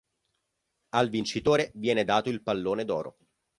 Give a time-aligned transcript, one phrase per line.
[0.95, 3.17] Al vincitore viene dato il Pallone d'Oro.